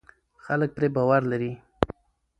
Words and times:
خلک 0.45 0.69
پرې 0.77 0.87
باور 0.95 1.21
لري. 1.31 1.51